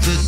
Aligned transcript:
the 0.00 0.27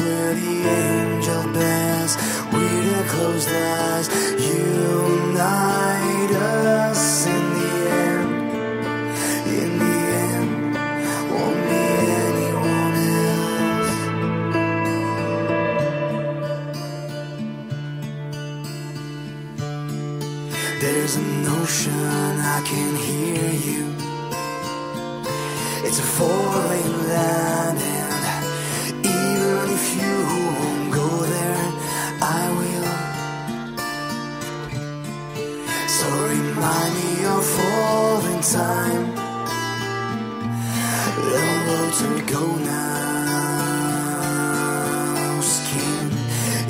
where 0.00 0.34
the 0.34 0.68
angel 0.68 1.42
bells. 1.52 2.16
We 2.52 2.64
to 2.90 3.04
close 3.08 3.46
eyes, 3.46 4.08
you 4.38 5.04
and 5.06 5.38
I. 5.38 5.77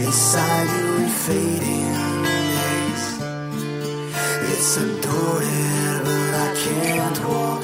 Inside 0.09 0.71
you 0.75 0.97
in 1.05 1.09
fading 1.11 2.23
days. 2.25 3.05
It's 4.53 4.77
adorable, 4.79 6.03
but 6.03 6.35
I 6.47 6.51
can't 6.65 7.19
walk. 7.29 7.63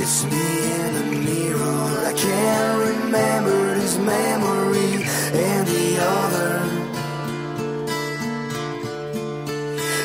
It's 0.00 0.24
me 0.24 0.48
in 0.80 0.94
the 0.94 1.04
mirror. 1.12 2.06
I 2.06 2.14
can't 2.16 2.78
remember 2.88 3.74
his 3.74 3.98
memory 3.98 5.04
and 5.44 5.66
the 5.68 5.86
other. 6.16 6.52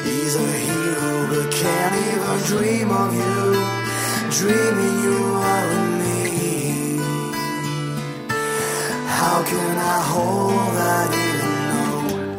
He's 0.03 0.35
a 0.35 0.49
hero, 0.67 1.27
but 1.31 1.49
can't 1.49 1.95
even 2.11 2.37
dream 2.51 2.91
of 2.91 3.13
you. 3.15 3.39
Dreaming 4.37 4.95
you 5.05 5.17
are. 5.35 5.90
How 9.41 9.47
can 9.47 9.75
I 9.75 10.01
hold 10.13 10.75
I 10.77 11.01
didn't 11.15 11.61
know? 11.71 12.37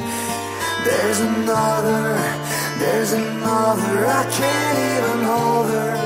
There's 0.85 1.19
another, 1.19 2.15
there's 2.79 3.13
another, 3.13 4.07
I 4.07 4.23
can't 4.31 4.79
even 4.95 5.25
hold 5.27 5.67
her 5.67 5.97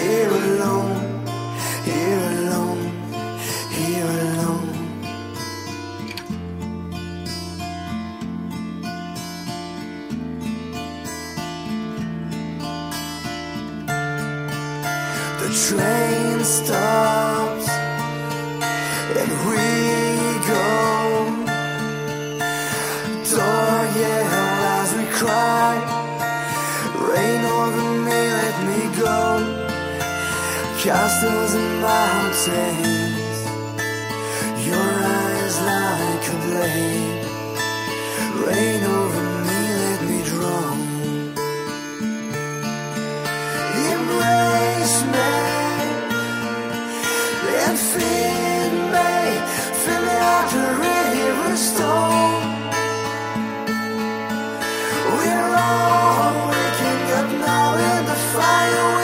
here 0.00 0.30
alone. 0.30 0.99
Castles 30.90 31.54
and 31.54 31.80
mountains, 31.80 33.38
your 34.66 34.90
eyes 35.22 35.56
like 35.72 36.24
a 36.26 36.36
blade. 36.46 37.24
Rain 38.44 38.82
over 38.98 39.24
me, 39.46 39.60
let 39.82 40.00
me 40.10 40.18
drown. 40.30 40.78
Embrace 43.92 44.98
me 45.14 45.32
and 47.66 47.78
feed 47.90 48.72
me, 48.94 49.12
fill 49.82 50.02
me 50.08 50.14
like 50.26 50.52
a 50.54 50.68
river 50.82 51.54
stone. 51.68 52.42
We're 55.14 55.54
all 55.54 56.34
waking 56.50 57.02
up 57.18 57.28
now 57.46 57.68
in 57.78 58.00
the 58.06 58.18
fire. 58.34 58.99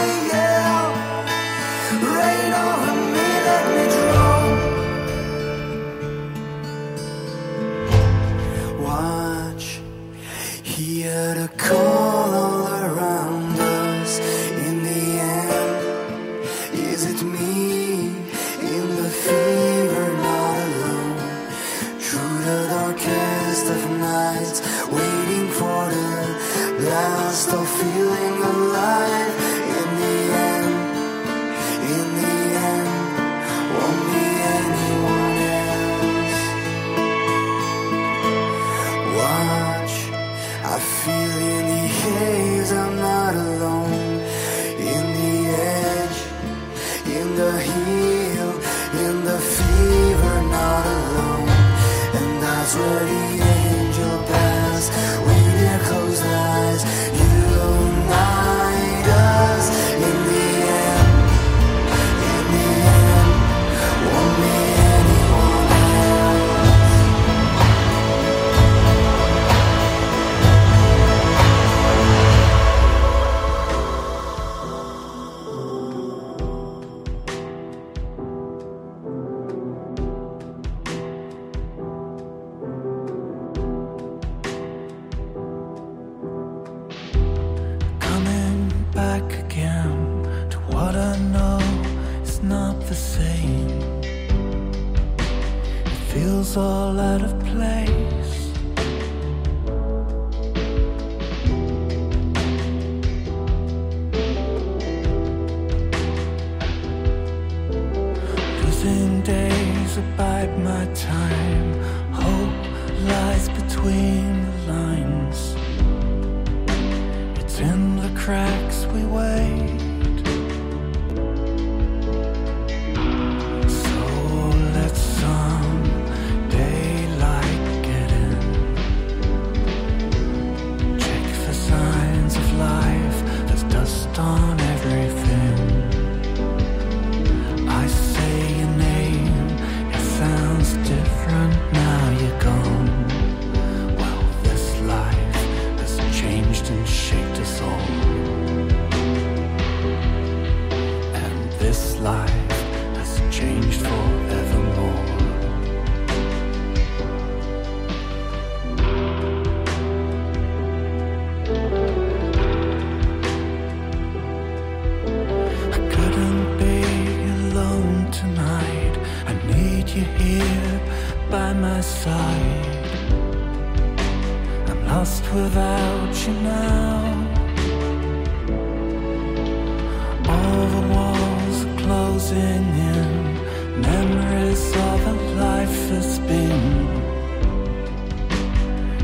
Memories 184.07 184.69
of 184.69 185.07
a 185.07 185.13
life 185.35 185.89
has 185.89 186.19
been. 186.19 186.87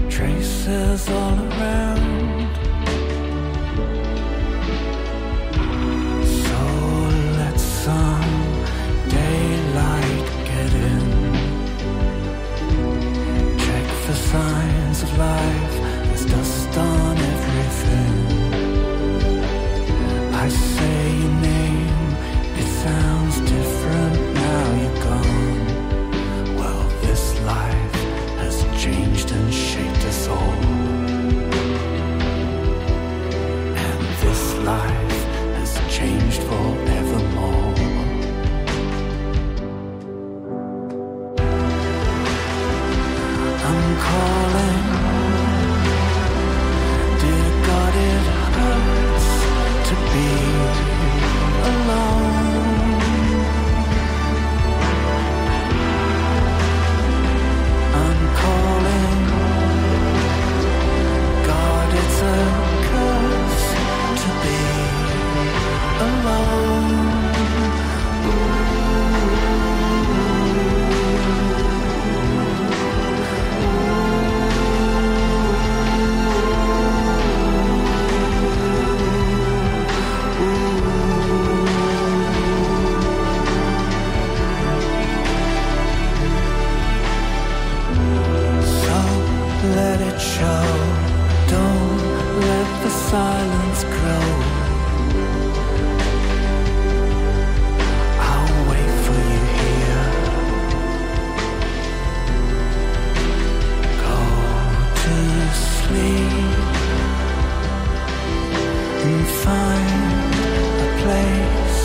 Traces 0.09 1.09
all 1.09 1.39
around. 1.39 1.92
And 109.05 109.25
find 109.43 110.33
a 110.79 110.89
place 111.03 111.79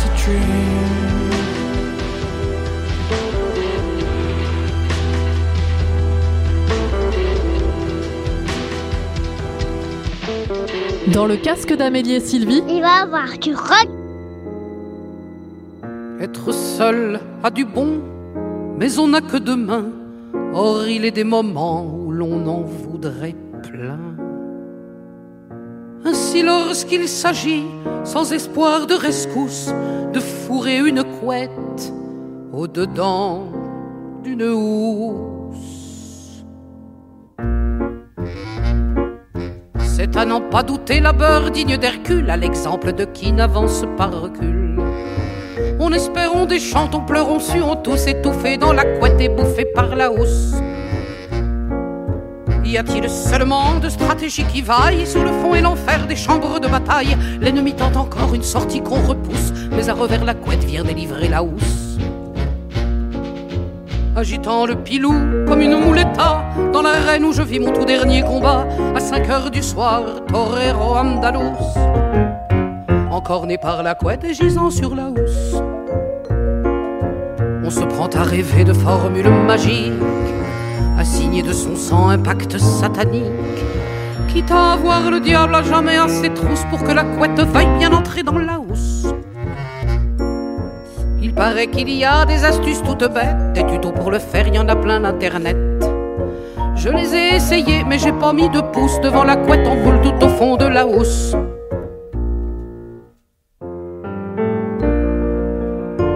to 0.00 0.06
dream. 0.22 1.04
Dans 11.12 11.26
le 11.26 11.36
casque 11.36 11.74
d'Amélie 11.74 12.14
et 12.14 12.20
Sylvie, 12.20 12.62
Il 12.68 12.80
va 12.80 13.02
avoir 13.02 13.38
du 13.38 13.54
rock. 13.54 13.88
Être 16.20 16.52
seul 16.52 17.20
a 17.42 17.50
du 17.50 17.64
bon, 17.64 18.00
mais 18.78 18.98
on 18.98 19.08
n'a 19.08 19.20
que 19.20 19.36
deux 19.36 19.56
mains. 19.56 19.86
Or, 20.52 20.86
il 20.88 21.04
est 21.04 21.10
des 21.10 21.24
moments 21.24 21.84
où 21.84 22.10
l'on 22.10 22.46
en 22.46 22.62
voudrait 22.62 23.36
plein. 23.62 24.13
Ainsi, 26.06 26.42
lorsqu'il 26.42 27.08
s'agit, 27.08 27.64
sans 28.04 28.30
espoir 28.32 28.86
de 28.86 28.94
rescousse, 28.94 29.72
de 30.12 30.20
fourrer 30.20 30.78
une 30.78 31.02
couette 31.02 31.92
au-dedans 32.52 33.44
d'une 34.22 34.42
housse. 34.42 36.44
C'est 39.78 40.14
à 40.16 40.26
n'en 40.26 40.42
pas 40.42 40.62
douter 40.62 41.00
la 41.00 41.14
digne 41.50 41.78
d'Hercule, 41.78 42.28
à 42.28 42.36
l'exemple 42.36 42.92
de 42.92 43.06
qui 43.06 43.32
n'avance 43.32 43.84
pas 43.96 44.06
recul. 44.06 44.78
On 45.80 45.90
espérons 45.92 46.44
des 46.44 46.60
chants, 46.60 46.90
on 46.92 47.00
pleurons 47.00 47.40
suons 47.40 47.76
tous 47.76 48.06
étouffés 48.06 48.58
dans 48.58 48.74
la 48.74 48.84
couette 48.84 49.20
et 49.20 49.30
bouffés 49.30 49.66
par 49.74 49.96
la 49.96 50.12
housse. 50.12 50.54
Y 52.74 52.78
a-t-il 52.78 53.08
seulement 53.08 53.78
de 53.80 53.88
stratégie 53.88 54.42
qui 54.52 54.60
vaille 54.60 55.06
sur 55.06 55.22
le 55.22 55.30
fond 55.30 55.54
et 55.54 55.60
l'enfer 55.60 56.08
des 56.08 56.16
chambres 56.16 56.58
de 56.58 56.66
bataille? 56.66 57.16
L'ennemi 57.40 57.72
tente 57.72 57.96
encore 57.96 58.34
une 58.34 58.42
sortie 58.42 58.80
qu'on 58.80 59.00
repousse, 59.00 59.52
mais 59.70 59.88
à 59.88 59.94
revers 59.94 60.24
la 60.24 60.34
couette 60.34 60.64
vient 60.64 60.82
délivrer 60.82 61.28
la 61.28 61.44
housse. 61.44 61.98
Agitant 64.16 64.66
le 64.66 64.74
pilou 64.74 65.14
comme 65.46 65.60
une 65.60 65.78
mouletta 65.78 66.42
dans 66.72 66.82
l'arène 66.82 67.24
où 67.24 67.32
je 67.32 67.42
vis 67.42 67.60
mon 67.60 67.70
tout 67.70 67.84
dernier 67.84 68.22
combat 68.22 68.66
à 68.92 68.98
5 68.98 69.30
heures 69.30 69.50
du 69.52 69.62
soir, 69.62 70.02
torero 70.26 70.96
andalous. 70.96 71.54
Encore 73.08 73.46
né 73.46 73.56
par 73.56 73.84
la 73.84 73.94
couette 73.94 74.24
et 74.24 74.34
gisant 74.34 74.70
sur 74.70 74.96
la 74.96 75.10
housse. 75.10 75.62
On 77.62 77.70
se 77.70 77.84
prend 77.84 78.08
à 78.08 78.24
rêver 78.24 78.64
de 78.64 78.72
formules 78.72 79.30
magiques, 79.46 79.92
à 80.98 81.04
signer 81.04 81.42
de 81.42 81.52
son 81.52 81.76
sang 81.76 82.08
un 82.08 82.18
pacte 82.18 82.58
satanique. 82.58 83.24
Quitte 84.28 84.50
à 84.50 84.72
avoir 84.72 85.10
le 85.10 85.20
diable 85.20 85.54
à 85.54 85.62
jamais 85.62 85.96
à 85.96 86.08
ses 86.08 86.32
trousses 86.32 86.64
pour 86.70 86.82
que 86.82 86.92
la 86.92 87.04
couette 87.04 87.40
veuille 87.40 87.78
bien 87.78 87.92
entrer 87.92 88.22
dans 88.22 88.38
la 88.38 88.58
housse. 88.58 89.06
Il 91.20 91.34
Il 91.34 91.40
paraît 91.40 91.66
qu'il 91.66 91.90
y 91.90 92.04
a 92.04 92.24
des 92.24 92.44
astuces 92.44 92.80
toutes 92.84 93.12
bêtes, 93.12 93.54
des 93.54 93.66
tutos 93.66 93.90
pour 93.90 94.12
le 94.12 94.20
faire, 94.20 94.46
il 94.46 94.54
y 94.54 94.58
en 94.60 94.68
a 94.68 94.76
plein 94.76 95.00
d'internet. 95.00 95.56
Je 96.76 96.88
les 96.90 97.12
ai 97.12 97.34
essayés, 97.34 97.82
mais 97.88 97.98
j'ai 97.98 98.12
pas 98.12 98.32
mis 98.32 98.48
de 98.48 98.60
pouce 98.60 99.00
devant 99.00 99.24
la 99.24 99.34
couette 99.34 99.66
en 99.66 99.74
boule 99.82 100.00
tout 100.00 100.24
au 100.24 100.28
fond 100.28 100.54
de 100.56 100.66
la 100.66 100.86
housse. 100.86 101.34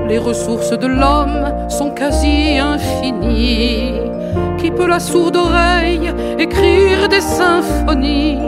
Les 0.09 0.19
ressources 0.19 0.71
de 0.71 0.87
l'homme 0.87 1.69
sont 1.69 1.91
quasi 1.91 2.59
infinies. 2.59 3.78
La 4.87 5.01
sourde 5.05 5.37
oreille 5.37 6.13
écrire 6.39 7.09
des 7.09 7.21
symphonies. 7.21 8.41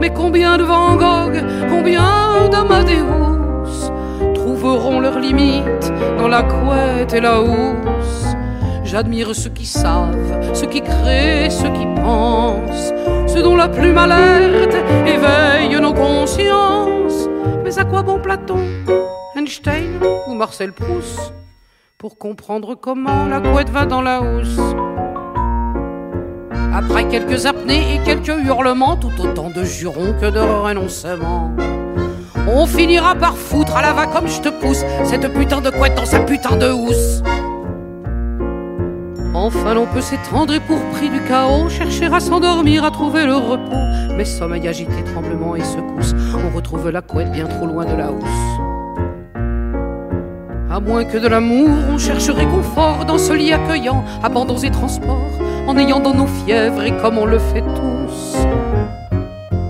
Mais 0.00 0.10
combien 0.10 0.56
de 0.56 0.62
Van 0.62 0.94
Gogh, 0.94 1.42
combien 1.68 2.48
d'Amadeus 2.52 3.90
trouveront 4.34 5.00
leurs 5.00 5.18
limites 5.18 5.92
dans 6.18 6.28
la 6.28 6.42
couette 6.42 7.14
et 7.14 7.20
la 7.20 7.40
housse? 7.40 8.26
J'admire 8.84 9.34
ceux 9.34 9.50
qui 9.50 9.66
savent, 9.66 10.54
ceux 10.54 10.66
qui 10.66 10.82
créent, 10.82 11.50
ceux 11.50 11.70
qui 11.70 11.86
pensent, 11.96 12.92
ceux 13.26 13.42
dont 13.42 13.56
la 13.56 13.68
plume 13.68 13.98
alerte 13.98 14.76
éveille 15.04 15.80
nos 15.80 15.94
consciences. 15.94 17.28
Mais 17.64 17.76
à 17.76 17.84
quoi 17.84 18.02
bon 18.02 18.20
Platon, 18.20 18.60
Einstein 19.34 19.98
ou 20.28 20.34
Marcel 20.34 20.72
Proust 20.72 21.32
pour 21.96 22.18
comprendre 22.18 22.76
comment 22.76 23.26
la 23.26 23.40
couette 23.40 23.70
va 23.70 23.84
dans 23.84 24.02
la 24.02 24.20
housse? 24.20 24.60
Après 26.74 27.08
quelques 27.08 27.46
apnées 27.46 27.94
et 27.94 27.98
quelques 28.04 28.28
hurlements, 28.44 28.96
tout 28.96 29.12
autant 29.20 29.50
de 29.50 29.64
jurons 29.64 30.14
que 30.20 30.30
de 30.30 30.38
renoncements. 30.38 31.52
On 32.46 32.66
finira 32.66 33.14
par 33.14 33.36
foutre 33.36 33.76
à 33.76 33.82
la 33.82 33.92
va 33.92 34.06
comme 34.06 34.28
je 34.28 34.40
te 34.40 34.48
pousse 34.48 34.84
cette 35.04 35.32
putain 35.32 35.60
de 35.60 35.70
couette 35.70 35.94
dans 35.94 36.06
sa 36.06 36.20
putain 36.20 36.56
de 36.56 36.70
housse. 36.70 37.22
Enfin, 39.34 39.74
l'on 39.74 39.86
peut 39.86 40.00
s'étendre 40.00 40.54
et 40.54 40.60
pour 40.60 40.78
prix 40.92 41.10
du 41.10 41.20
chaos, 41.22 41.68
chercher 41.68 42.06
à 42.06 42.20
s'endormir, 42.20 42.84
à 42.84 42.90
trouver 42.90 43.24
le 43.24 43.34
repos. 43.34 43.76
Mais 44.16 44.24
sommeil 44.24 44.66
agité, 44.66 45.04
tremblement 45.12 45.54
et 45.56 45.62
secousse, 45.62 46.14
on 46.34 46.56
retrouve 46.56 46.90
la 46.90 47.02
couette 47.02 47.30
bien 47.30 47.46
trop 47.46 47.66
loin 47.66 47.84
de 47.84 47.94
la 47.94 48.10
housse. 48.10 48.58
À 50.70 50.80
moins 50.80 51.04
que 51.04 51.18
de 51.18 51.28
l'amour, 51.28 51.70
on 51.90 51.98
cherche 51.98 52.28
réconfort 52.30 53.04
dans 53.04 53.18
ce 53.18 53.32
lit 53.32 53.52
accueillant, 53.52 54.04
abandons 54.22 54.58
et 54.58 54.70
transports, 54.70 55.30
en 55.68 55.76
ayant 55.76 56.00
dans 56.00 56.14
nos 56.14 56.26
fièvres 56.26 56.82
et 56.82 56.96
comme 56.96 57.18
on 57.18 57.26
le 57.26 57.38
fait 57.38 57.60
tous. 57.60 58.36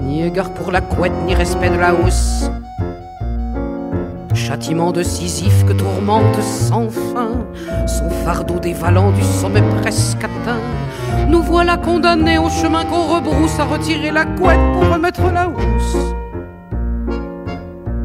Ni 0.02 0.22
égard 0.22 0.50
pour 0.54 0.70
la 0.70 0.80
couette, 0.80 1.12
ni 1.26 1.34
respect 1.34 1.70
de 1.70 1.76
la 1.76 1.92
housse. 1.92 2.48
Châtiment 4.32 4.92
de 4.92 5.02
Sisyphe 5.02 5.66
que 5.66 5.72
tourmente 5.72 6.40
sans 6.40 6.88
fin 6.88 7.32
son 7.86 8.08
fardeau 8.24 8.60
dévalant 8.60 9.10
du 9.10 9.22
sommet 9.22 9.62
presque 9.82 10.22
atteint. 10.22 10.62
Nous 11.28 11.42
voilà 11.42 11.76
condamnés 11.76 12.38
au 12.38 12.48
chemin 12.48 12.84
qu'on 12.84 13.16
rebrousse 13.16 13.58
à 13.58 13.64
retirer 13.64 14.12
la 14.12 14.24
couette 14.24 14.72
pour 14.74 14.92
remettre 14.92 15.32
la 15.32 15.48
housse. 15.48 16.14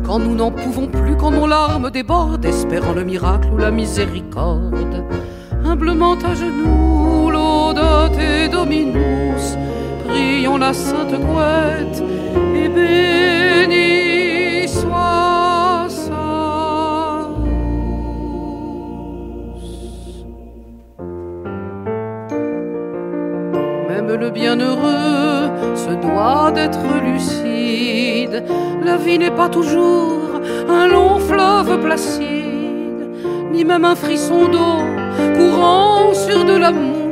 Quand 0.04 0.18
nous 0.18 0.36
n'en 0.36 0.52
pouvons 0.52 0.88
plus, 0.88 1.16
quand 1.16 1.32
nos 1.32 1.48
larmes 1.48 1.92
débordent, 1.92 2.44
espérant 2.44 2.94
le 2.94 3.04
miracle 3.04 3.50
ou 3.54 3.58
la 3.58 3.72
miséricorde, 3.72 5.06
humblement 5.64 6.16
à 6.16 6.34
genoux, 6.34 7.03
l'audate 7.74 8.52
dominus, 8.52 9.58
prions 10.08 10.58
la 10.58 10.74
sainte 10.74 11.16
couette 11.26 12.04
et 12.56 12.70
béni 12.70 14.68
soit 14.68 15.88
sa 15.88 17.30
Même 23.90 24.14
le 24.20 24.30
bienheureux 24.30 25.52
se 25.76 25.94
doit 26.02 26.52
d'être 26.52 26.80
lucide. 27.04 28.44
La 28.84 28.98
vie 28.98 29.18
n'est 29.18 29.32
pas 29.32 29.50
toujours 29.50 30.42
un 30.70 30.88
long 30.88 31.20
fleuve 31.20 31.80
placide, 31.82 33.10
ni 33.52 33.64
même 33.64 33.86
un 33.86 33.96
frisson 33.96 34.48
d'eau 34.48 34.82
courant 35.36 36.14
sur 36.14 36.44
de 36.46 36.58
la 36.58 36.72
mousse. 36.72 37.03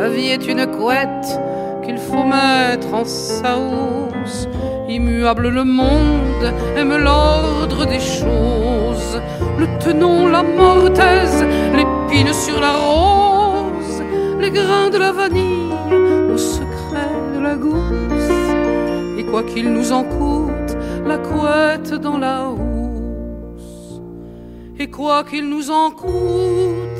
La 0.00 0.08
vie 0.08 0.28
est 0.28 0.46
une 0.46 0.64
couette 0.64 1.40
qu'il 1.84 1.98
faut 1.98 2.22
mettre 2.22 2.94
en 2.94 3.04
sa 3.04 3.58
housse. 3.58 4.46
Immuable 4.88 5.48
le 5.48 5.64
monde 5.64 6.54
aime 6.76 6.96
l'ordre 6.96 7.84
des 7.84 7.98
choses. 7.98 9.20
Le 9.58 9.66
tenon, 9.80 10.28
la 10.28 10.44
mortaise, 10.44 11.44
l'épine 11.74 12.32
sur 12.32 12.60
la 12.60 12.74
rose, 12.74 14.02
les 14.38 14.52
grains 14.52 14.88
de 14.88 14.98
la 14.98 15.10
vanille 15.10 15.74
au 16.32 16.38
secret 16.38 17.12
de 17.34 17.40
la 17.40 17.56
gousse. 17.56 19.18
Et 19.18 19.24
quoi 19.24 19.42
qu'il 19.42 19.72
nous 19.72 19.90
en 19.90 20.04
coûte, 20.04 20.76
la 21.04 21.18
couette 21.18 21.94
dans 21.94 22.18
la 22.18 22.50
housse. 22.50 24.00
Et 24.78 24.88
quoi 24.88 25.24
qu'il 25.24 25.48
nous 25.50 25.72
en 25.72 25.90
coûte, 25.90 26.97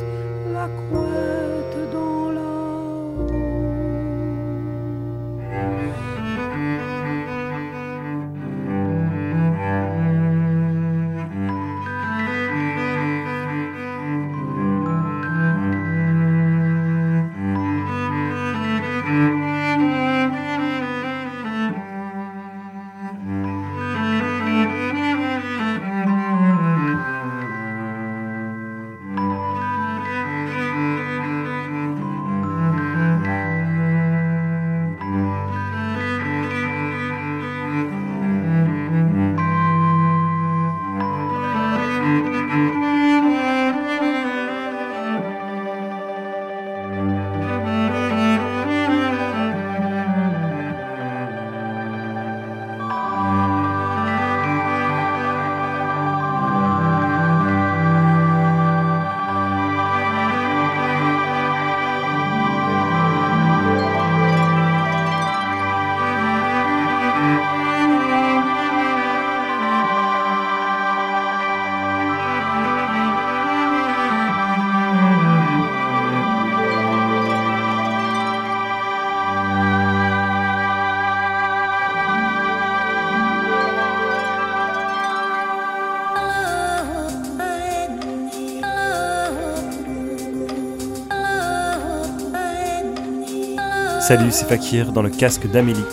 Salut, 94.09 94.33
c'est 94.33 94.47
Fakir 94.47 94.91
dans 94.91 95.03
le 95.03 95.11
casque 95.11 95.47
d'Amélie. 95.51 95.85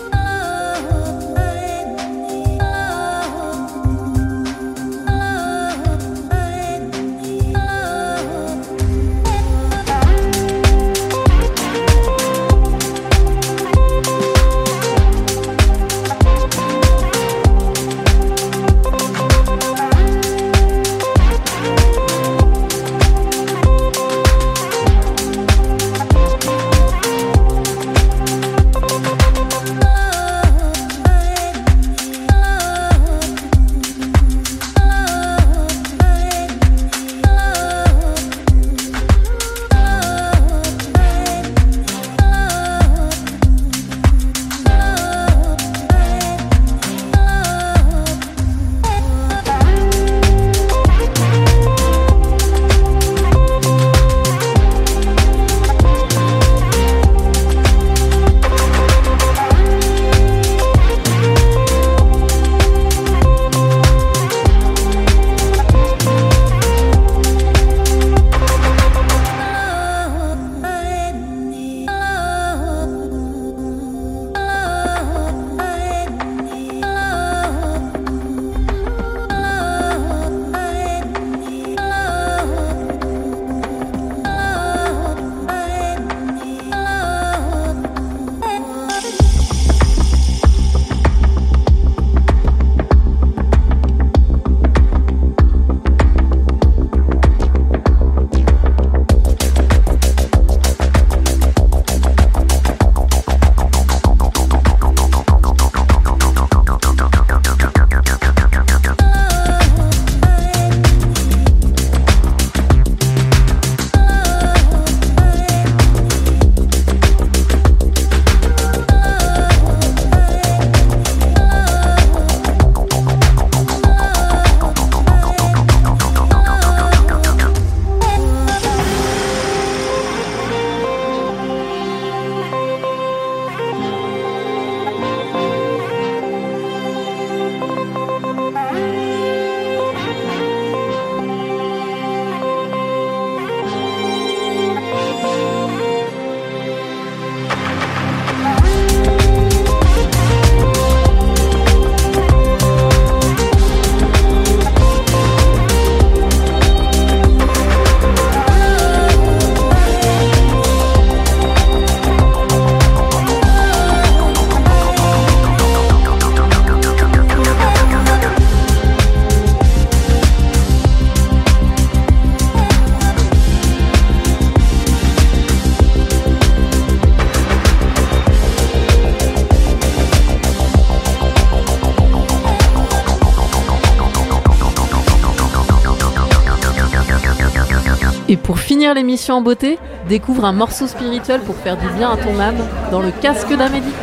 finir 188.66 188.96
l'émission 188.96 189.36
en 189.36 189.42
beauté, 189.42 189.78
découvre 190.10 190.44
un 190.44 190.52
morceau 190.52 190.88
spirituel 190.88 191.42
pour 191.42 191.56
faire 191.56 191.78
du 191.78 191.88
bien 191.90 192.12
à 192.12 192.18
ton 192.18 192.40
âme 192.40 192.58
dans 192.92 193.00
le 193.00 193.12
casque 193.12 193.56
d'Amélie. 193.56 193.94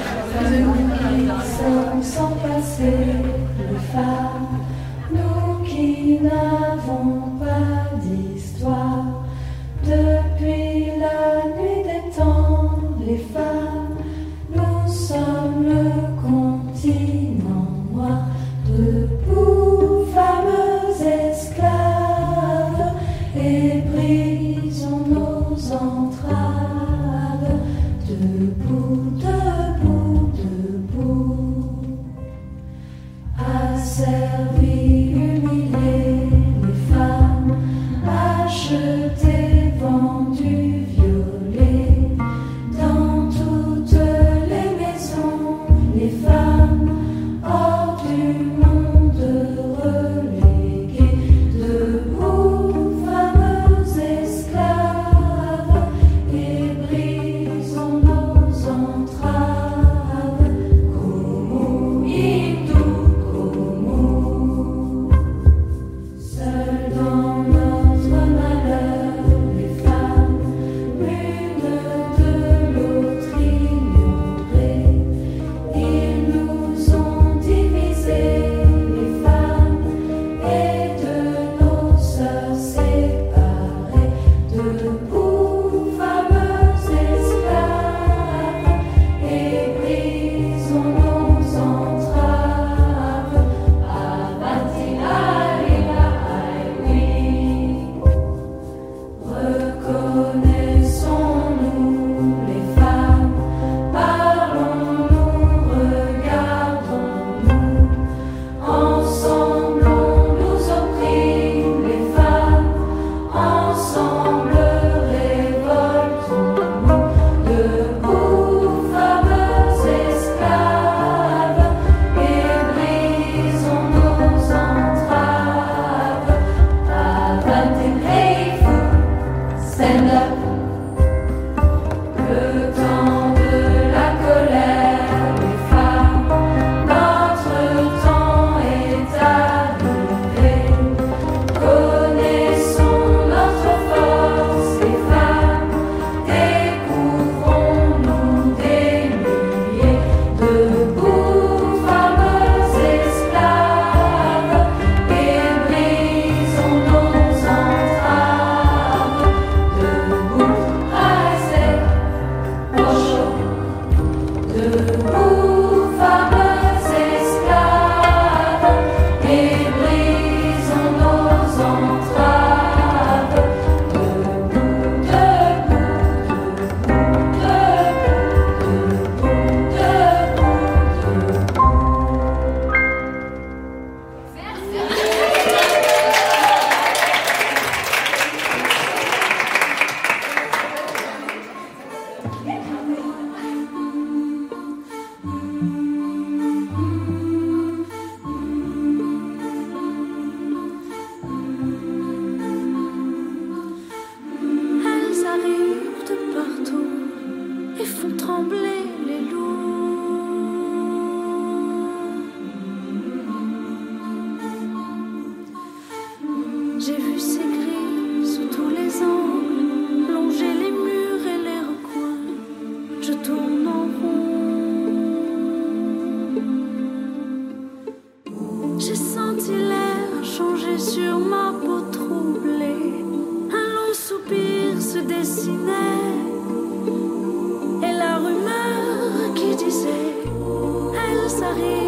Paris. 241.54 241.81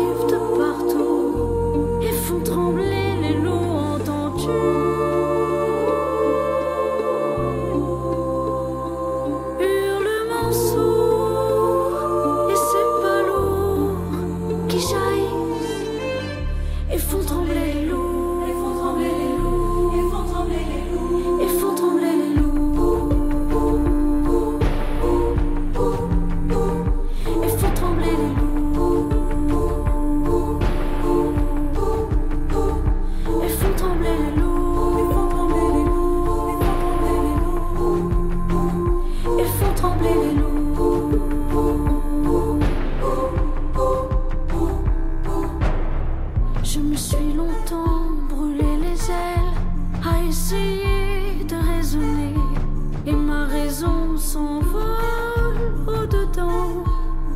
s'envole 54.25 55.75
au-dedans, 55.87 56.83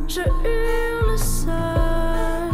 je 0.07 0.21
hurle 0.21 1.17
seul. 1.17 2.49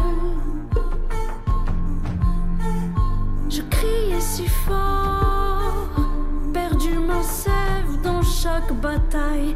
Je 3.50 3.62
criais 3.70 4.20
si 4.20 4.48
fort, 4.48 5.88
perdu 6.54 7.00
ma 7.00 7.22
sève 7.24 8.02
dans 8.04 8.22
chaque 8.22 8.74
bataille. 8.82 9.56